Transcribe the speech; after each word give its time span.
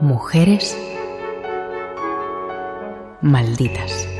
Mujeres 0.00 0.76
malditas. 3.20 4.19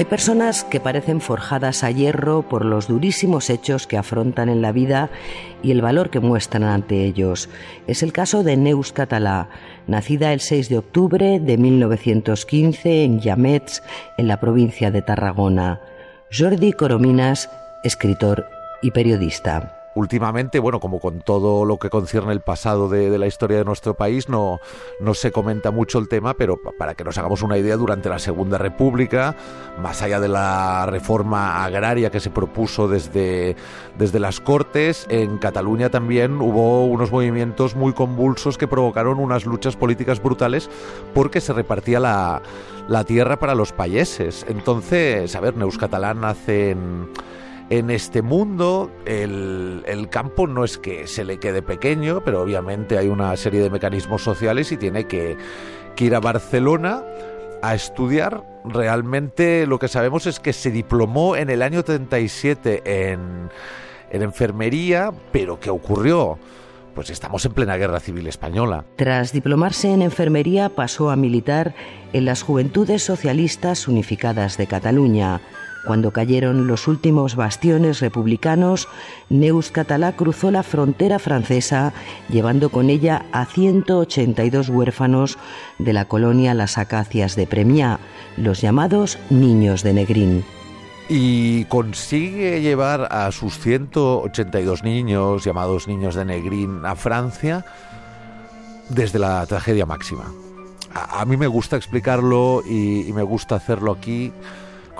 Hay 0.00 0.06
personas 0.06 0.64
que 0.64 0.80
parecen 0.80 1.20
forjadas 1.20 1.84
a 1.84 1.90
hierro 1.90 2.48
por 2.48 2.64
los 2.64 2.88
durísimos 2.88 3.50
hechos 3.50 3.86
que 3.86 3.98
afrontan 3.98 4.48
en 4.48 4.62
la 4.62 4.72
vida 4.72 5.10
y 5.62 5.72
el 5.72 5.82
valor 5.82 6.08
que 6.08 6.20
muestran 6.20 6.62
ante 6.62 7.04
ellos. 7.04 7.50
Es 7.86 8.02
el 8.02 8.10
caso 8.10 8.42
de 8.42 8.56
Neus 8.56 8.94
Català, 8.94 9.50
nacida 9.86 10.32
el 10.32 10.40
6 10.40 10.70
de 10.70 10.78
octubre 10.78 11.38
de 11.38 11.58
1915 11.58 13.04
en 13.04 13.20
Llamets, 13.20 13.82
en 14.16 14.26
la 14.26 14.40
provincia 14.40 14.90
de 14.90 15.02
Tarragona. 15.02 15.82
Jordi 16.32 16.72
Corominas, 16.72 17.50
escritor 17.84 18.46
y 18.80 18.92
periodista 18.92 19.79
últimamente, 19.94 20.58
bueno, 20.58 20.80
como 20.80 21.00
con 21.00 21.20
todo 21.20 21.64
lo 21.64 21.78
que 21.78 21.90
concierne 21.90 22.32
el 22.32 22.40
pasado 22.40 22.88
de, 22.88 23.18
la 23.18 23.26
historia 23.26 23.58
de 23.58 23.64
nuestro 23.64 23.94
país, 23.94 24.28
no, 24.28 24.60
no 25.00 25.14
se 25.14 25.32
comenta 25.32 25.70
mucho 25.70 25.98
el 25.98 26.08
tema, 26.08 26.34
pero 26.34 26.58
para 26.78 26.94
que 26.94 27.04
nos 27.04 27.18
hagamos 27.18 27.42
una 27.42 27.58
idea, 27.58 27.76
durante 27.76 28.08
la 28.08 28.18
Segunda 28.18 28.58
República, 28.58 29.36
más 29.80 30.02
allá 30.02 30.20
de 30.20 30.28
la 30.28 30.86
reforma 30.86 31.64
agraria 31.64 32.10
que 32.10 32.20
se 32.20 32.30
propuso 32.30 32.88
desde, 32.88 33.56
desde 33.98 34.20
las 34.20 34.40
Cortes, 34.40 35.06
en 35.08 35.38
Cataluña 35.38 35.90
también 35.90 36.40
hubo 36.40 36.86
unos 36.86 37.10
movimientos 37.10 37.74
muy 37.74 37.92
convulsos 37.92 38.58
que 38.58 38.68
provocaron 38.68 39.18
unas 39.18 39.44
luchas 39.46 39.76
políticas 39.76 40.22
brutales 40.22 40.70
porque 41.14 41.40
se 41.40 41.52
repartía 41.52 42.00
la, 42.00 42.42
la 42.88 43.04
tierra 43.04 43.38
para 43.38 43.54
los 43.54 43.72
payeses. 43.72 44.44
Entonces, 44.48 45.34
a 45.36 45.40
ver, 45.40 45.56
Neus 45.56 45.78
Catalán 45.78 46.24
hace 46.24 46.70
en 46.70 47.08
este 47.70 48.20
mundo 48.20 48.90
el, 49.06 50.08
campo 50.10 50.48
no 50.48 50.64
es 50.64 50.76
que 50.76 51.06
se 51.06 51.24
le 51.24 51.38
quede 51.38 51.62
pequeño, 51.62 52.20
pero 52.24 52.42
obviamente 52.42 52.98
hay 52.98 53.06
una 53.06 53.36
serie 53.36 53.60
de 53.60 53.70
mecanismos 53.70 54.22
sociales 54.22 54.72
y 54.72 54.76
tiene 54.76 55.06
que, 55.06 55.36
ir 55.98 56.14
a 56.14 56.20
Barcelona 56.20 57.04
a 57.62 57.74
estudiar. 57.74 58.42
Realmente 58.64 59.66
lo 59.66 59.78
que 59.78 59.86
sabemos 59.86 60.26
es 60.26 60.40
que 60.40 60.54
se 60.54 60.70
diplomó 60.70 61.36
en 61.36 61.50
el 61.50 61.60
año 61.60 61.84
37 61.84 62.82
en, 62.84 63.50
en 64.10 64.22
enfermería, 64.22 65.12
pero 65.30 65.60
¿qué 65.60 65.68
ocurrió? 65.68 66.38
Pues 66.94 67.10
estamos 67.10 67.44
en 67.44 67.52
plena 67.52 67.76
guerra 67.76 68.00
civil 68.00 68.26
española. 68.28 68.86
Tras 68.96 69.32
diplomarse 69.32 69.92
en 69.92 70.00
enfermería 70.00 70.70
pasó 70.70 71.10
a 71.10 71.16
militar 71.16 71.74
en 72.14 72.24
las 72.24 72.42
Juventudes 72.42 73.02
Socialistas 73.02 73.86
Unificadas 73.86 74.56
de 74.56 74.66
Cataluña 74.66 75.42
cuando 75.84 76.10
cayeron 76.10 76.66
los 76.66 76.88
últimos 76.88 77.36
bastiones 77.36 78.00
republicanos, 78.00 78.88
Neus 79.28 79.70
Catalá 79.70 80.12
cruzó 80.12 80.50
la 80.50 80.62
frontera 80.62 81.18
francesa 81.18 81.92
llevando 82.28 82.68
con 82.70 82.90
ella 82.90 83.26
a 83.32 83.46
182 83.46 84.68
huérfanos 84.68 85.38
de 85.78 85.92
la 85.92 86.04
colonia 86.04 86.54
Las 86.54 86.78
Acacias 86.78 87.34
de 87.36 87.46
Premiá, 87.46 87.98
los 88.36 88.60
llamados 88.60 89.18
niños 89.30 89.82
de 89.82 89.94
Negrín. 89.94 90.44
Y 91.08 91.64
consigue 91.64 92.60
llevar 92.60 93.08
a 93.10 93.32
sus 93.32 93.58
182 93.58 94.84
niños, 94.84 95.44
llamados 95.44 95.88
niños 95.88 96.14
de 96.14 96.24
Negrín, 96.24 96.84
a 96.84 96.94
Francia 96.94 97.64
desde 98.88 99.18
la 99.18 99.44
tragedia 99.46 99.86
máxima. 99.86 100.32
A, 100.92 101.24
mí 101.24 101.36
me 101.36 101.46
gusta 101.46 101.76
explicarlo 101.76 102.62
y 102.66 103.12
me 103.12 103.22
gusta 103.22 103.56
hacerlo 103.56 103.92
aquí 103.92 104.32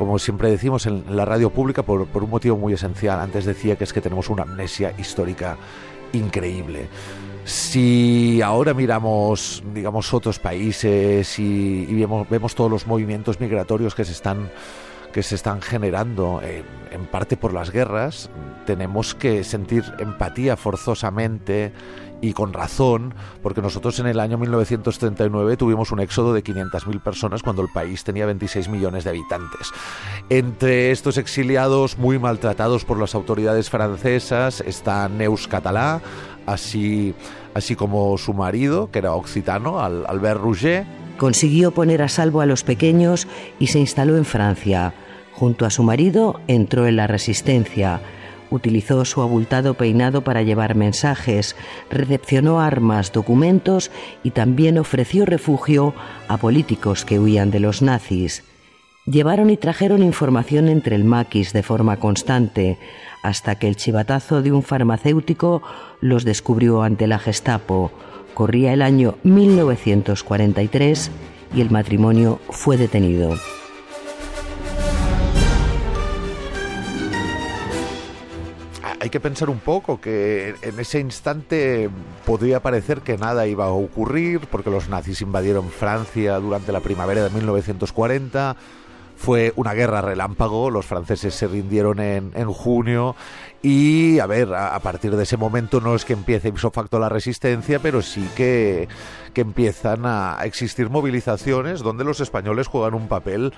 como 0.01 0.19
siempre 0.19 0.51
decimos 0.51 0.87
en 0.87 1.15
la 1.15 1.27
radio 1.27 1.51
pública, 1.51 1.83
por, 1.83 2.01
un 2.11 2.31
motivo 2.31 2.57
muy 2.57 2.73
esencial. 2.73 3.21
Antes 3.21 3.45
decía 3.45 3.77
que 3.77 3.85
es 3.85 3.93
que 3.93 4.01
tenemos 4.01 4.31
una 4.31 4.45
amnesia 4.45 4.95
histórica 4.97 5.59
increíble. 6.15 6.89
Si 7.45 8.41
ahora 8.41 8.73
miramos, 8.73 9.63
digamos, 9.75 10.15
otros 10.15 10.39
países 10.39 11.39
y, 11.39 11.85
vemos, 12.31 12.55
todos 12.55 12.71
los 12.71 12.87
movimientos 12.87 13.41
migratorios 13.41 13.95
que 13.95 14.07
se 14.07 14.13
están 14.13 14.51
que 15.13 15.23
se 15.23 15.35
están 15.35 15.61
generando 15.61 16.41
en, 16.43 17.07
parte 17.07 17.37
por 17.37 17.53
las 17.53 17.71
guerras, 17.71 18.31
tenemos 18.67 19.15
que 19.15 19.43
sentir 19.45 19.85
empatía 19.99 20.57
forzosamente 20.57 21.73
y 22.21 22.35
con 22.35 22.53
razón, 22.53 23.15
porque 23.43 23.63
nosotros 23.63 23.99
en 23.99 24.07
el 24.07 24.21
año 24.21 24.37
1939 24.37 25.57
tuvimos 25.57 25.91
un 25.91 26.01
éxodo 26.01 26.35
de 26.35 26.45
500.000 26.45 27.03
personas 27.03 27.43
cuando 27.43 27.63
el 27.63 27.69
país 27.69 28.05
tenía 28.05 28.27
26 28.27 28.69
millones 28.69 29.05
de 29.05 29.11
habitantes. 29.11 29.71
Entre 30.29 30.91
estos 30.91 31.17
exiliados 31.17 31.99
muy 31.99 32.19
maltratados 32.19 32.85
por 32.85 32.99
las 32.99 33.15
autoridades 33.15 33.71
francesas 33.71 34.61
está 34.61 35.09
Neus 35.09 35.49
Catalá, 35.49 36.03
así, 36.47 37.15
así 37.55 37.75
como 37.75 38.17
su 38.19 38.35
marido, 38.35 38.91
que 38.91 38.99
era 38.99 39.15
occitano, 39.15 39.81
Albert 39.81 40.41
Rouget. 40.41 41.00
Consiguió 41.21 41.71
poner 41.71 42.01
a 42.01 42.09
salvo 42.09 42.41
a 42.41 42.47
los 42.47 42.65
pequeños 42.65 43.29
y 43.59 43.67
se 43.67 43.79
instaló 43.79 44.17
en 44.17 44.25
Francia. 44.25 44.95
Junto 45.35 45.67
a 45.67 45.71
su 45.71 45.83
marido 45.83 46.41
entró 46.49 46.87
en 46.87 46.97
la 46.97 47.07
resistencia 47.07 48.01
Utilizó 48.51 49.05
su 49.05 49.23
abultado 49.23 49.75
peinado 49.75 50.23
para 50.23 50.43
llevar 50.43 50.75
mensajes, 50.75 51.55
recepcionó 51.89 52.61
armas, 52.61 53.13
documentos 53.13 53.93
y 54.25 54.33
también 54.33 54.77
ofreció 54.77 55.25
refugio 55.25 55.95
a 56.27 56.37
políticos 56.37 57.05
que 57.05 57.21
huían 57.21 57.53
de 57.53 57.61
los 57.61 57.81
nazis. 57.81 58.43
Llevaron 59.07 59.51
y 59.51 59.57
trajeron 59.57 60.03
información 60.03 60.69
entre 60.69 60.97
el 60.97 61.05
maquis 61.05 61.53
de 61.53 61.63
forma 61.63 61.99
constante, 61.99 62.79
hasta 63.23 63.55
que 63.55 63.69
el 63.69 63.77
chivatazo 63.77 64.43
de 64.43 64.53
un 64.53 64.63
farmacéutico 64.63 65.63
los 66.01 66.25
descubrió 66.25 66.83
ante 66.83 67.07
la 67.07 67.19
Gestapo. 67.19 67.93
Corría 68.35 68.73
el 68.73 68.83
año 68.83 69.17
1943 69.23 71.11
y 71.55 71.61
el 71.61 71.71
matrimonio 71.71 72.41
fue 72.51 72.77
detenido. 72.77 73.37
hay 79.03 79.09
que 79.09 79.19
pensar 79.19 79.49
un 79.49 79.61
poco 79.61 79.99
que 79.99 80.55
en 80.61 80.79
ese 80.79 81.01
instante 81.01 81.89
podría 82.27 82.61
parecer 82.61 83.01
que 83.01 83.17
nada 83.17 83.47
iba 83.47 83.65
a 83.65 83.71
ocurrir 83.71 84.41
porque 84.41 84.69
los 84.69 84.91
nazis 84.91 85.23
invadieron 85.23 85.71
Francia 85.71 86.39
durante 86.39 86.71
la 86.71 86.81
primavera 86.81 87.25
de 87.25 87.31
1940 87.31 88.57
fue 89.17 89.53
una 89.57 89.75
guerra 89.75 90.01
relámpago, 90.01 90.71
los 90.71 90.87
franceses 90.87 91.35
se 91.35 91.47
rindieron 91.47 92.01
en, 92.01 92.33
en 92.35 92.51
junio 92.51 93.17
y, 93.63 94.19
a 94.21 94.27
ver, 94.27 94.55
a, 94.55 94.79
partir 94.81 95.15
de 95.15 95.25
ese 95.25 95.37
momento 95.37 95.83
no 95.83 95.95
es 95.95 96.07
que 96.07 96.15
empiece 96.15 96.49
ipso 96.49 96.71
facto 96.71 96.99
la 96.99 97.11
resistencia, 97.11 97.79
pero 97.79 98.01
sí 98.01 98.27
que, 98.35 98.89
que 99.35 99.43
empiezan 99.43 100.07
a 100.07 100.39
existir 100.45 100.89
movilizaciones 100.89 101.81
donde 101.81 102.05
los 102.05 102.21
españoles 102.21 102.69
juegan 102.69 102.95
un 102.95 103.09
papel 103.09 103.53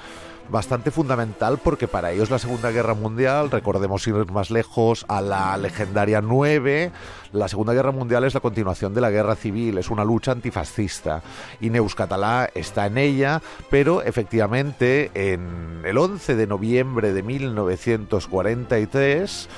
bastante 0.48 0.90
fundamental 0.90 1.60
porque 1.62 1.86
para 1.86 2.10
ellos 2.10 2.30
la 2.30 2.40
Segunda 2.40 2.72
Guerra 2.72 2.94
Mundial, 2.94 3.48
recordemos 3.50 4.04
ir 4.08 4.14
más 4.32 4.50
lejos 4.50 5.06
a 5.08 5.20
la 5.20 5.56
legendaria 5.56 6.20
9, 6.20 6.90
la 7.32 7.46
Segunda 7.46 7.72
Guerra 7.72 7.92
Mundial 7.92 8.24
es 8.24 8.34
la 8.34 8.40
continuación 8.40 8.94
de 8.94 9.00
la 9.00 9.10
Guerra 9.10 9.36
Civil, 9.36 9.78
es 9.78 9.88
una 9.88 10.04
lucha 10.04 10.32
antifascista. 10.32 11.22
Y 11.60 11.70
Neus 11.70 11.94
Catalá 11.94 12.50
está 12.54 12.86
en 12.86 12.98
ella, 12.98 13.40
pero 13.70 14.02
efectivamente 14.02 15.12
en 15.14 15.82
el 15.84 15.96
11 15.96 16.34
de 16.34 16.48
noviembre 16.48 17.12
de 17.12 17.22
1943 17.22 19.48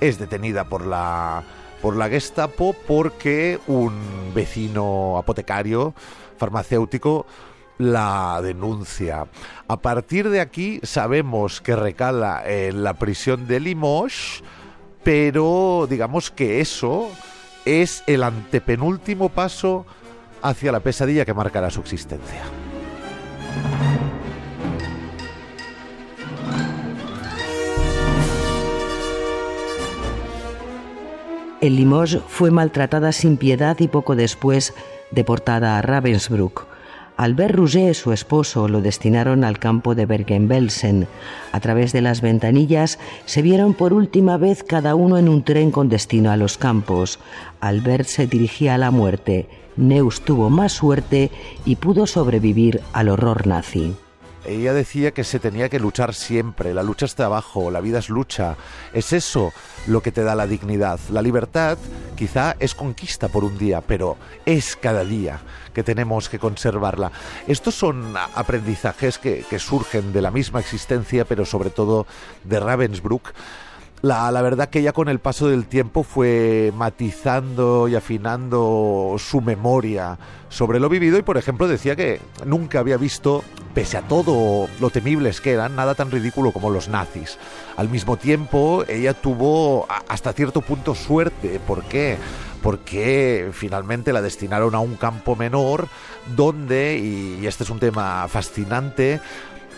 es 0.00 0.18
detenida 0.18 0.64
por 0.64 0.86
la 0.86 1.44
por 1.82 1.96
la 1.96 2.08
Gestapo 2.08 2.74
porque 2.86 3.58
un 3.66 4.32
vecino 4.34 5.16
apotecario 5.16 5.94
farmacéutico 6.36 7.26
la 7.78 8.40
denuncia. 8.42 9.26
A 9.68 9.76
partir 9.76 10.28
de 10.28 10.40
aquí 10.40 10.80
sabemos 10.82 11.60
que 11.60 11.76
recala 11.76 12.42
en 12.44 12.82
la 12.82 12.94
prisión 12.94 13.46
de 13.46 13.60
Limoges, 13.60 14.42
pero 15.04 15.86
digamos 15.88 16.30
que 16.30 16.60
eso 16.60 17.08
es 17.64 18.02
el 18.06 18.24
antepenúltimo 18.24 19.28
paso 19.28 19.86
hacia 20.42 20.72
la 20.72 20.80
pesadilla 20.80 21.24
que 21.24 21.34
marcará 21.34 21.70
su 21.70 21.80
existencia. 21.80 22.42
En 31.60 31.74
Limoges 31.74 32.20
fue 32.28 32.52
maltratada 32.52 33.10
sin 33.10 33.36
piedad 33.36 33.76
y 33.80 33.88
poco 33.88 34.14
después 34.14 34.74
deportada 35.10 35.76
a 35.76 35.82
Ravensbrück. 35.82 36.66
Albert 37.16 37.56
Rouget, 37.56 37.94
su 37.94 38.12
esposo, 38.12 38.68
lo 38.68 38.80
destinaron 38.80 39.42
al 39.42 39.58
campo 39.58 39.96
de 39.96 40.06
Bergen-Belsen. 40.06 41.08
A 41.50 41.58
través 41.58 41.92
de 41.92 42.00
las 42.00 42.20
ventanillas 42.20 43.00
se 43.24 43.42
vieron 43.42 43.74
por 43.74 43.92
última 43.92 44.36
vez 44.36 44.62
cada 44.62 44.94
uno 44.94 45.18
en 45.18 45.28
un 45.28 45.42
tren 45.42 45.72
con 45.72 45.88
destino 45.88 46.30
a 46.30 46.36
los 46.36 46.58
campos. 46.58 47.18
Albert 47.60 48.06
se 48.06 48.28
dirigía 48.28 48.76
a 48.76 48.78
la 48.78 48.92
muerte. 48.92 49.48
Neus 49.76 50.20
tuvo 50.20 50.50
más 50.50 50.70
suerte 50.72 51.32
y 51.64 51.74
pudo 51.74 52.06
sobrevivir 52.06 52.82
al 52.92 53.08
horror 53.08 53.48
nazi. 53.48 53.96
Ella 54.48 54.72
decía 54.72 55.12
que 55.12 55.24
se 55.24 55.38
tenía 55.38 55.68
que 55.68 55.78
luchar 55.78 56.14
siempre, 56.14 56.72
la 56.72 56.82
lucha 56.82 57.06
es 57.06 57.14
trabajo, 57.14 57.70
la 57.70 57.80
vida 57.80 57.98
es 57.98 58.08
lucha. 58.08 58.56
Es 58.92 59.12
eso 59.12 59.52
lo 59.86 60.00
que 60.00 60.10
te 60.10 60.22
da 60.22 60.34
la 60.34 60.46
dignidad. 60.46 60.98
La 61.10 61.22
libertad 61.22 61.76
quizá 62.16 62.56
es 62.58 62.74
conquista 62.74 63.28
por 63.28 63.44
un 63.44 63.58
día, 63.58 63.80
pero 63.80 64.16
es 64.46 64.74
cada 64.76 65.04
día 65.04 65.40
que 65.74 65.82
tenemos 65.82 66.28
que 66.28 66.38
conservarla. 66.38 67.12
Estos 67.46 67.74
son 67.74 68.14
aprendizajes 68.34 69.18
que, 69.18 69.44
surgen 69.58 70.12
de 70.12 70.22
la 70.22 70.30
misma 70.30 70.60
existencia, 70.60 71.24
pero 71.24 71.44
sobre 71.44 71.70
todo 71.70 72.06
de 72.44 72.58
Ravensbrück 72.58 73.34
la, 74.02 74.42
verdad 74.42 74.68
que 74.68 74.78
ella 74.78 74.92
con 74.92 75.08
el 75.08 75.18
paso 75.18 75.48
del 75.48 75.66
tiempo 75.66 76.02
fue 76.02 76.72
matizando 76.76 77.88
y 77.88 77.96
afinando 77.96 79.16
su 79.18 79.40
memoria 79.40 80.18
sobre 80.48 80.78
lo 80.78 80.88
vivido 80.88 81.18
y 81.18 81.22
por 81.22 81.36
ejemplo 81.36 81.66
decía 81.66 81.96
que 81.96 82.20
nunca 82.46 82.78
había 82.78 82.96
visto, 82.96 83.42
pese 83.74 83.96
a 83.96 84.02
todo 84.02 84.68
lo 84.80 84.90
temibles 84.90 85.40
que 85.40 85.52
eran, 85.52 85.74
nada 85.74 85.94
tan 85.94 86.10
ridículo 86.10 86.52
como 86.52 86.70
los 86.70 86.88
nazis. 86.88 87.38
Al 87.76 87.88
mismo 87.88 88.16
tiempo 88.16 88.84
ella 88.86 89.14
tuvo 89.14 89.86
hasta 90.08 90.32
cierto 90.32 90.60
punto 90.60 90.94
suerte. 90.94 91.60
¿Por 91.66 91.82
qué? 91.84 92.18
Porque 92.62 93.50
finalmente 93.52 94.12
la 94.12 94.22
destinaron 94.22 94.74
a 94.74 94.80
un 94.80 94.94
campo 94.94 95.34
menor 95.34 95.88
donde, 96.36 96.98
y 96.98 97.46
este 97.46 97.64
es 97.64 97.70
un 97.70 97.78
tema 97.80 98.26
fascinante, 98.28 99.20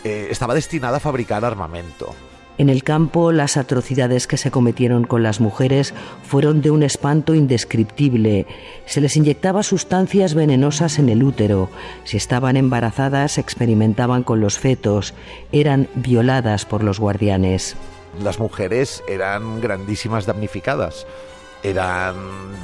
eh, 0.05 0.29
estaba 0.31 0.55
destinada 0.55 0.99
a 0.99 1.01
fabricar 1.01 1.45
armamento. 1.45 2.15
En 2.61 2.69
el 2.69 2.85
campo, 2.85 3.33
las 3.33 3.57
atrocidades 3.57 4.27
que 4.27 4.37
se 4.37 4.51
cometieron 4.51 5.05
con 5.05 5.23
las 5.23 5.41
mujeres 5.41 5.95
fueron 6.23 6.61
de 6.61 6.71
un 6.71 6.83
espanto 6.83 7.35
indescriptible. 7.35 8.47
Se 8.85 9.01
les 9.01 9.17
inyectaba 9.17 9.63
sustancias 9.63 10.35
venenosas 10.35 10.99
en 10.99 11.09
el 11.09 11.23
útero. 11.23 11.71
Si 12.05 12.19
estaban 12.19 12.59
embarazadas, 12.59 13.39
experimentaban 13.39 14.25
con 14.25 14.43
los 14.43 14.59
fetos. 14.59 15.15
Eran 15.53 15.89
violadas 15.95 16.67
por 16.67 16.85
los 16.85 17.01
guardianes. 17.01 17.77
Las 18.23 18.39
mujeres 18.39 19.03
eran 19.09 19.63
grandísimas 19.63 20.27
damnificadas 20.27 21.07
eran 21.63 22.15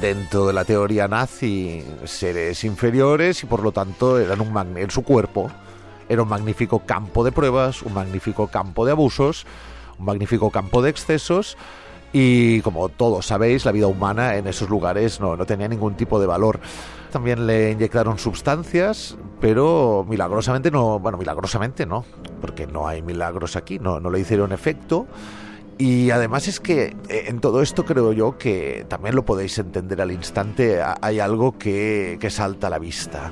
dentro 0.01 0.47
de 0.47 0.53
la 0.53 0.65
teoría 0.65 1.07
nazi 1.07 1.83
seres 2.05 2.63
inferiores 2.63 3.43
y 3.43 3.45
por 3.45 3.61
lo 3.61 3.71
tanto 3.71 4.19
eran 4.19 4.41
un 4.41 4.75
en 4.75 4.89
su 4.89 5.03
cuerpo 5.03 5.51
era 6.09 6.23
un 6.23 6.29
magnífico 6.29 6.79
campo 6.79 7.23
de 7.23 7.31
pruebas, 7.31 7.83
un 7.83 7.93
magnífico 7.93 8.47
campo 8.47 8.87
de 8.87 8.93
abusos 8.93 9.45
magnífico 9.99 10.51
campo 10.51 10.81
de 10.81 10.89
excesos 10.89 11.57
y 12.13 12.61
como 12.61 12.89
todos 12.89 13.25
sabéis, 13.25 13.65
la 13.65 13.71
vida 13.71 13.87
humana 13.87 14.35
en 14.37 14.47
esos 14.47 14.69
lugares 14.69 15.19
no, 15.19 15.37
tenía 15.45 15.67
ningún 15.67 15.95
tipo 15.95 16.19
de 16.19 16.27
valor. 16.27 16.59
También 17.11 17.47
le 17.47 17.71
inyectaron 17.71 18.17
sustancias, 18.17 19.17
pero 19.39 20.05
milagrosamente 20.07 20.71
no, 20.71 20.99
bueno, 20.99 21.17
milagrosamente 21.17 21.85
no, 21.85 22.05
porque 22.41 22.65
no 22.65 22.87
hay 22.87 23.01
milagros 23.01 23.55
aquí, 23.55 23.79
no, 23.79 23.99
no 23.99 24.09
le 24.09 24.19
hicieron 24.19 24.51
efecto. 24.51 25.07
Y 25.77 26.09
además 26.09 26.47
es 26.47 26.59
que 26.59 26.95
eh, 27.07 27.25
en 27.27 27.39
todo 27.39 27.61
esto 27.61 27.85
creo 27.85 28.11
yo 28.13 28.37
que 28.37 28.85
también 28.89 29.15
lo 29.15 29.25
podéis 29.25 29.57
entender 29.59 30.01
al 30.01 30.11
instante, 30.11 30.81
hay 31.01 31.19
algo 31.19 31.57
que, 31.57 32.17
que 32.19 32.29
salta 32.29 32.67
a 32.67 32.69
la 32.69 32.79
vista. 32.79 33.31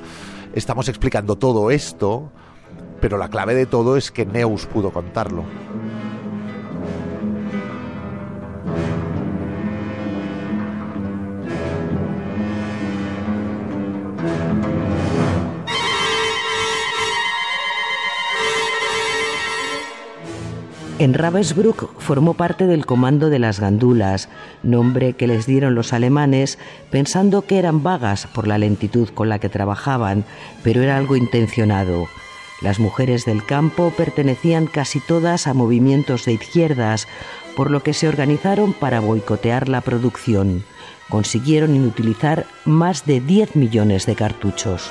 Estamos 0.54 0.88
explicando 0.88 1.36
todo 1.36 1.70
esto, 1.70 2.30
pero 3.00 3.18
la 3.18 3.30
clave 3.30 3.54
de 3.54 3.66
todo 3.66 3.96
es 3.96 4.10
que 4.10 4.26
Neus 4.26 4.66
pudo 4.66 4.92
contarlo. 4.92 5.44
En 20.98 21.12
Ravensbrück 21.12 22.00
formó 22.00 22.32
parte 22.32 22.66
del 22.66 22.86
comando 22.86 23.28
de 23.28 23.38
las 23.38 23.60
gandulas, 23.60 24.30
nombre 24.62 25.12
que 25.12 25.26
les 25.26 25.44
dieron 25.44 25.74
los 25.74 25.92
alemanes 25.92 26.58
pensando 26.90 27.42
que 27.42 27.58
eran 27.58 27.82
vagas 27.82 28.26
por 28.28 28.48
la 28.48 28.56
lentitud 28.56 29.10
con 29.10 29.28
la 29.28 29.38
que 29.38 29.50
trabajaban, 29.50 30.24
pero 30.62 30.82
era 30.82 30.96
algo 30.96 31.14
intencionado. 31.16 32.06
Las 32.62 32.80
mujeres 32.80 33.26
del 33.26 33.44
campo 33.44 33.92
pertenecían 33.94 34.66
casi 34.66 35.00
todas 35.00 35.46
a 35.46 35.52
movimientos 35.52 36.24
de 36.24 36.32
izquierdas, 36.32 37.06
por 37.56 37.70
lo 37.70 37.82
que 37.82 37.92
se 37.92 38.08
organizaron 38.08 38.72
para 38.72 39.00
boicotear 39.00 39.68
la 39.68 39.82
producción. 39.82 40.64
Consiguieron 41.10 41.76
inutilizar 41.76 42.46
más 42.64 43.04
de 43.04 43.20
10 43.20 43.54
millones 43.54 44.06
de 44.06 44.14
cartuchos. 44.14 44.90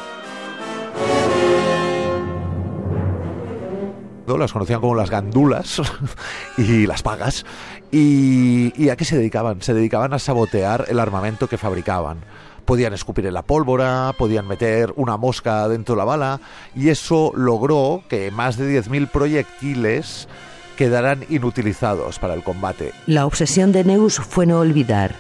Las 4.28 4.52
conocían 4.52 4.82
como 4.82 4.96
las 4.96 5.10
gandulas 5.10 5.82
y 6.58 6.88
las 6.88 7.02
pagas. 7.04 7.46
Y, 7.92 8.90
a 8.90 8.96
qué 8.96 9.06
se 9.06 9.18
dedicaban? 9.18 9.62
Se 9.62 9.74
dedicaban 9.74 10.14
a 10.14 10.20
sabotear 10.20 10.86
el 10.90 11.00
armamento 11.00 11.48
que 11.48 11.58
fabricaban 11.58 12.24
podían 12.66 12.94
escupir 12.94 13.28
en 13.28 13.36
la 13.36 13.44
pólvora, 13.44 14.12
podían 14.18 14.48
meter 14.48 14.92
una 14.96 15.18
mosca 15.18 15.68
dentro 15.68 15.94
de 15.94 16.00
la 16.00 16.04
bala, 16.04 16.40
y 16.76 16.90
eso 16.90 17.32
logró 17.36 18.02
que 18.10 18.32
más 18.32 18.58
de 18.58 18.82
10.000 18.82 19.08
proyectiles 19.12 20.28
quedaran 20.76 21.26
inutilizados 21.30 22.18
para 22.18 22.34
el 22.34 22.42
combate. 22.42 22.92
La 23.06 23.28
obsesión 23.28 23.72
de 23.72 23.84
Neus 23.84 24.16
fue 24.18 24.48
no 24.48 24.60
olvidar. 24.60 25.14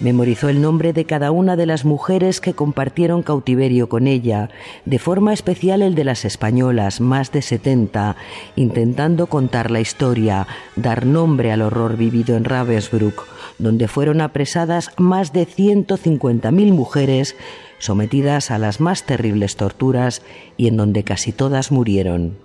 Memorizó 0.00 0.48
el 0.48 0.60
nombre 0.60 0.92
de 0.92 1.04
cada 1.06 1.32
una 1.32 1.56
de 1.56 1.66
las 1.66 1.84
mujeres 1.84 2.40
que 2.40 2.54
compartieron 2.54 3.24
cautiverio 3.24 3.88
con 3.88 4.06
ella, 4.06 4.48
de 4.84 5.00
forma 5.00 5.32
especial 5.32 5.82
el 5.82 5.96
de 5.96 6.04
las 6.04 6.24
españolas, 6.24 7.00
más 7.00 7.32
de 7.32 7.42
70, 7.42 8.14
intentando 8.54 9.26
contar 9.26 9.72
la 9.72 9.80
historia, 9.80 10.46
dar 10.76 11.04
nombre 11.04 11.50
al 11.50 11.62
horror 11.62 11.96
vivido 11.96 12.36
en 12.36 12.44
Ravensbrück, 12.44 13.26
donde 13.58 13.88
fueron 13.88 14.20
apresadas 14.20 14.92
más 14.98 15.32
de 15.32 15.48
150.000 15.48 16.72
mujeres 16.72 17.34
sometidas 17.80 18.52
a 18.52 18.58
las 18.58 18.80
más 18.80 19.04
terribles 19.04 19.56
torturas 19.56 20.22
y 20.56 20.68
en 20.68 20.76
donde 20.76 21.02
casi 21.02 21.32
todas 21.32 21.72
murieron. 21.72 22.36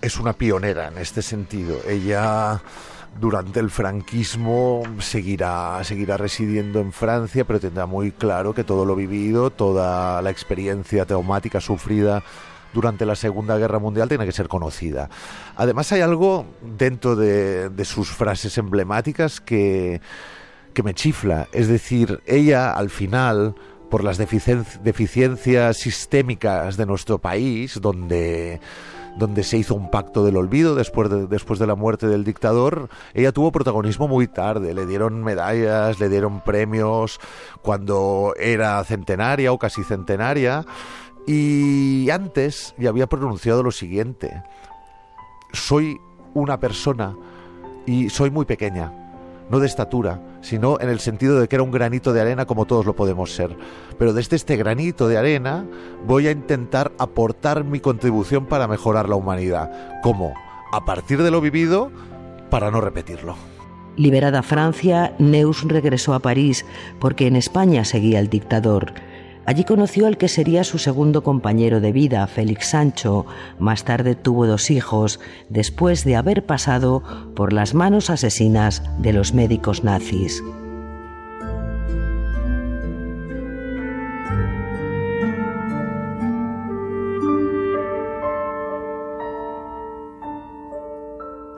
Es 0.00 0.18
una 0.18 0.34
pionera 0.34 0.88
en 0.88 0.98
este 0.98 1.22
sentido. 1.22 1.78
Ella 1.88 2.62
durante 3.20 3.60
el 3.60 3.70
franquismo 3.70 4.82
seguirá, 4.98 5.82
seguirá 5.84 6.16
residiendo 6.16 6.80
en 6.80 6.92
Francia, 6.92 7.44
pero 7.44 7.60
tendrá 7.60 7.86
muy 7.86 8.12
claro 8.12 8.54
que 8.54 8.64
todo 8.64 8.84
lo 8.84 8.96
vivido, 8.96 9.50
toda 9.50 10.20
la 10.22 10.30
experiencia 10.30 11.04
traumática 11.04 11.60
sufrida 11.60 12.22
durante 12.72 13.06
la 13.06 13.14
Segunda 13.14 13.56
Guerra 13.56 13.78
Mundial 13.78 14.08
tiene 14.08 14.26
que 14.26 14.32
ser 14.32 14.48
conocida. 14.48 15.08
Además 15.56 15.92
hay 15.92 16.00
algo 16.00 16.44
dentro 16.76 17.14
de, 17.14 17.70
sus 17.84 18.10
frases 18.10 18.58
emblemáticas 18.58 19.40
que, 19.40 20.00
que 20.72 20.82
me 20.82 20.92
chifla. 20.92 21.48
Es 21.52 21.68
decir, 21.68 22.20
ella 22.26 22.72
al 22.72 22.90
final 22.90 23.54
por 23.90 24.02
las 24.02 24.18
deficiencias 24.18 25.76
sistémicas 25.76 26.76
de 26.76 26.84
nuestro 26.84 27.18
país, 27.18 27.80
donde 27.80 28.60
donde 29.16 29.44
se 29.44 29.58
hizo 29.58 29.74
un 29.74 29.90
pacto 29.90 30.24
del 30.24 30.36
olvido 30.36 30.74
después 30.74 31.08
de, 31.10 31.26
después 31.26 31.58
de 31.58 31.66
la 31.66 31.74
muerte 31.74 32.06
del 32.06 32.24
dictador, 32.24 32.88
ella 33.12 33.32
tuvo 33.32 33.52
protagonismo 33.52 34.08
muy 34.08 34.26
tarde. 34.26 34.74
Le 34.74 34.86
dieron 34.86 35.22
medallas, 35.22 36.00
le 36.00 36.08
dieron 36.08 36.40
premios 36.40 37.20
cuando 37.62 38.34
era 38.38 38.82
centenaria 38.84 39.52
o 39.52 39.58
casi 39.58 39.84
centenaria. 39.84 40.64
Y 41.26 42.10
antes 42.10 42.74
ya 42.78 42.90
había 42.90 43.06
pronunciado 43.06 43.62
lo 43.62 43.70
siguiente. 43.70 44.42
Soy 45.52 45.98
una 46.34 46.58
persona 46.58 47.16
y 47.86 48.10
soy 48.10 48.30
muy 48.30 48.44
pequeña 48.44 49.04
no 49.50 49.60
de 49.60 49.66
estatura, 49.66 50.20
sino 50.44 50.78
en 50.80 50.90
el 50.90 51.00
sentido 51.00 51.40
de 51.40 51.48
que 51.48 51.56
era 51.56 51.62
un 51.62 51.70
granito 51.70 52.12
de 52.12 52.20
arena 52.20 52.44
como 52.44 52.66
todos 52.66 52.84
lo 52.84 52.94
podemos 52.94 53.34
ser. 53.34 53.56
Pero 53.98 54.12
desde 54.12 54.36
este 54.36 54.56
granito 54.56 55.08
de 55.08 55.16
arena 55.16 55.66
voy 56.06 56.28
a 56.28 56.30
intentar 56.30 56.92
aportar 56.98 57.64
mi 57.64 57.80
contribución 57.80 58.46
para 58.46 58.68
mejorar 58.68 59.08
la 59.08 59.16
humanidad. 59.16 60.00
¿Cómo? 60.02 60.34
A 60.72 60.84
partir 60.84 61.22
de 61.22 61.30
lo 61.30 61.40
vivido, 61.40 61.90
para 62.50 62.70
no 62.70 62.80
repetirlo. 62.80 63.36
Liberada 63.96 64.42
Francia, 64.42 65.14
Neus 65.18 65.64
regresó 65.64 66.14
a 66.14 66.18
París 66.18 66.66
porque 66.98 67.26
en 67.26 67.36
España 67.36 67.84
seguía 67.84 68.18
el 68.18 68.28
dictador. 68.28 68.92
Allí 69.46 69.64
conoció 69.64 70.06
al 70.06 70.16
que 70.16 70.28
sería 70.28 70.64
su 70.64 70.78
segundo 70.78 71.22
compañero 71.22 71.80
de 71.80 71.92
vida, 71.92 72.26
Félix 72.26 72.68
Sancho. 72.68 73.26
Más 73.58 73.84
tarde 73.84 74.14
tuvo 74.14 74.46
dos 74.46 74.70
hijos, 74.70 75.20
después 75.48 76.04
de 76.04 76.16
haber 76.16 76.44
pasado 76.44 77.02
por 77.34 77.52
las 77.52 77.74
manos 77.74 78.10
asesinas 78.10 78.82
de 78.98 79.12
los 79.12 79.34
médicos 79.34 79.84
nazis. 79.84 80.42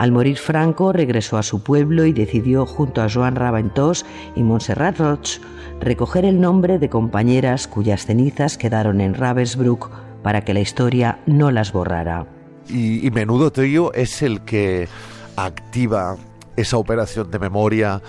Al 0.06 0.12
morir 0.12 0.36
Franco 0.36 0.92
regresó 0.92 1.36
a 1.36 1.42
su 1.42 1.64
pueblo 1.64 2.06
y 2.06 2.12
decidió 2.12 2.64
junto 2.64 3.02
a 3.02 3.08
Joan 3.12 3.34
Raventós 3.34 4.06
y 4.36 4.44
Montserrat 4.44 5.00
Roig 5.00 5.40
recoger 5.80 6.24
el 6.24 6.40
nombre 6.40 6.78
de 6.78 6.88
compañeras 6.88 7.66
cuyas 7.66 8.06
cenizas 8.06 8.56
quedaron 8.56 9.00
en 9.00 9.14
Ravensbrück 9.14 9.90
para 10.22 10.44
que 10.44 10.54
la 10.54 10.60
historia 10.60 11.18
no 11.26 11.50
las 11.50 11.72
borrara. 11.72 12.24
Y, 12.68 13.10
Menudo 13.10 13.50
Trío 13.50 13.92
es 13.94 14.22
el 14.22 14.42
que 14.42 14.88
activa 15.34 16.16
esa 16.54 16.76
operación 16.76 17.28
de 17.32 17.40
memoria 17.40 18.00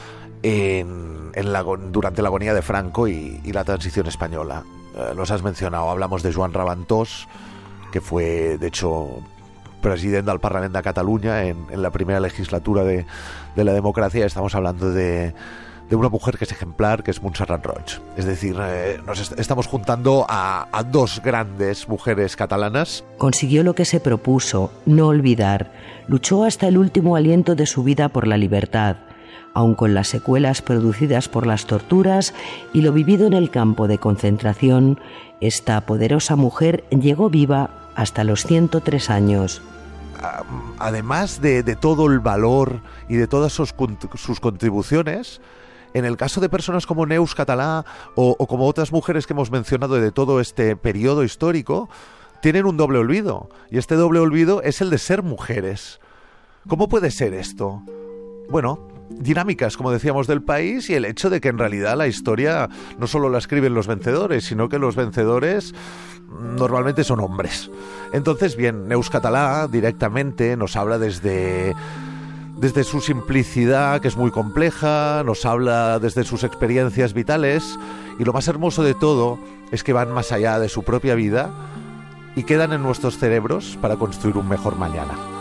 en, 0.43 1.31
la, 1.33 1.63
durante 1.63 2.21
la 2.21 2.27
agonía 2.27 2.53
de 2.53 2.61
Franco 2.61 3.07
y, 3.07 3.41
la 3.51 3.63
transición 3.63 4.05
española. 4.05 4.63
Eh, 4.95 5.13
los 5.15 5.31
has 5.31 5.41
mencionado, 5.41 5.89
hablamos 5.89 6.21
de 6.21 6.31
Joan 6.31 6.53
Raventós, 6.53 7.27
que 7.91 8.01
fue, 8.01 8.59
de 8.59 8.67
hecho, 8.67 9.23
presidente 9.81 10.29
del 10.29 10.39
Parlamento 10.39 10.77
de 10.77 10.83
Cataluña 10.83 11.45
en, 11.45 11.81
la 11.81 11.91
primera 11.91 12.19
legislatura 12.19 12.83
de, 12.83 13.05
la 13.55 13.73
democracia. 13.73 14.25
Estamos 14.25 14.55
hablando 14.55 14.91
de, 14.91 15.33
una 15.91 16.09
mujer 16.09 16.37
que 16.37 16.43
es 16.43 16.51
ejemplar, 16.51 17.03
que 17.03 17.11
es 17.11 17.21
Montserrat 17.21 17.65
Roig. 17.65 18.01
Es 18.17 18.25
decir, 18.25 18.57
eh, 18.59 18.99
nos 19.05 19.31
estamos 19.31 19.67
juntando 19.67 20.25
a, 20.27 20.67
a, 20.71 20.83
dos 20.83 21.21
grandes 21.23 21.87
mujeres 21.87 22.35
catalanas. 22.35 23.03
Consiguió 23.17 23.63
lo 23.63 23.75
que 23.75 23.85
se 23.85 23.99
propuso, 23.99 24.71
no 24.85 25.07
olvidar. 25.07 25.71
Luchó 26.07 26.43
hasta 26.43 26.67
el 26.67 26.77
último 26.77 27.15
aliento 27.15 27.55
de 27.55 27.65
su 27.65 27.83
vida 27.83 28.09
por 28.09 28.27
la 28.27 28.37
libertad, 28.37 28.97
aun 29.53 29.75
con 29.75 29.93
las 29.93 30.07
secuelas 30.07 30.61
producidas 30.61 31.29
por 31.29 31.47
las 31.47 31.65
torturas 31.65 32.33
y 32.73 32.81
lo 32.81 32.91
vivido 32.91 33.27
en 33.27 33.33
el 33.33 33.49
campo 33.49 33.87
de 33.87 33.97
concentración. 33.97 34.99
Esta 35.41 35.81
poderosa 35.81 36.35
mujer 36.35 36.83
llegó 36.89 37.29
viva 37.29 37.69
hasta 37.97 38.23
los 38.23 38.45
103 38.45 39.09
años. 39.09 39.61
Además 40.77 41.41
de, 41.41 41.63
todo 41.75 42.05
el 42.05 42.19
valor 42.19 42.81
y 43.09 43.15
de 43.15 43.27
todas 43.27 43.51
sus, 43.51 43.73
contribuciones, 44.39 45.41
en 45.93 46.05
el 46.05 46.15
caso 46.15 46.39
de 46.39 46.47
personas 46.47 46.85
como 46.85 47.07
Neus 47.07 47.33
Catalá 47.33 47.85
o, 48.15 48.35
como 48.47 48.67
otras 48.67 48.91
mujeres 48.91 49.25
que 49.25 49.33
hemos 49.33 49.51
mencionado 49.51 49.95
de 49.95 50.11
todo 50.11 50.39
este 50.39 50.75
periodo 50.75 51.23
histórico, 51.23 51.89
tienen 52.39 52.65
un 52.65 52.77
doble 52.77 52.99
olvido. 52.99 53.49
Y 53.71 53.79
este 53.79 53.95
doble 53.95 54.19
olvido 54.19 54.61
es 54.61 54.79
el 54.81 54.91
de 54.91 54.99
ser 54.99 55.23
mujeres. 55.23 55.99
¿Cómo 56.67 56.87
puede 56.89 57.09
ser 57.09 57.33
esto? 57.33 57.81
Bueno, 58.49 58.87
dinámicas, 59.09 59.77
como 59.77 59.91
decíamos, 59.91 60.27
del 60.27 60.41
país 60.41 60.89
y 60.89 60.95
el 60.95 61.05
hecho 61.05 61.29
de 61.29 61.41
que 61.41 61.49
en 61.49 61.57
realidad 61.57 61.97
la 61.97 62.07
historia 62.07 62.69
no 62.99 63.07
solo 63.07 63.29
la 63.29 63.37
escriben 63.37 63.73
los 63.73 63.87
vencedores, 63.87 64.45
sino 64.45 64.69
que 64.69 64.79
los 64.79 64.95
vencedores 64.95 65.73
normalmente 66.57 67.03
son 67.03 67.19
hombres. 67.19 67.71
Entonces, 68.13 68.55
bien, 68.55 68.87
Neus 68.87 69.09
Catalá 69.09 69.67
directamente 69.71 70.57
nos 70.57 70.75
habla 70.75 70.97
desde 70.97 71.73
desde 72.57 72.83
su 72.83 73.01
simplicidad, 73.01 74.01
que 74.01 74.07
es 74.07 74.17
muy 74.17 74.31
compleja, 74.31 75.21
nos 75.23 75.45
habla 75.45 75.99
desde 75.99 76.23
sus 76.23 76.43
experiencias 76.43 77.13
vitales 77.13 77.77
y 78.17 78.23
lo 78.23 78.33
más 78.33 78.47
hermoso 78.47 78.83
de 78.83 78.95
todo 78.95 79.39
es 79.71 79.83
que 79.83 79.93
van 79.93 80.11
más 80.11 80.31
allá 80.31 80.59
de 80.59 80.67
su 80.67 80.83
propia 80.83 81.13
vida 81.13 81.51
y 82.35 82.43
quedan 82.43 82.73
en 82.73 82.81
nuestros 82.81 83.17
cerebros 83.17 83.77
para 83.79 83.95
construir 83.95 84.37
un 84.37 84.49
mejor 84.49 84.75
mañana. 84.75 85.36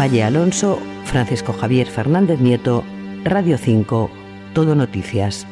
Valle 0.00 0.24
Alonso, 0.24 0.78
Francisco 1.04 1.52
Javier 1.52 1.86
Fernández 1.86 2.40
Nieto, 2.40 2.82
Radio 3.22 3.58
5, 3.58 4.10
Todo 4.54 4.74
Noticias. 4.74 5.46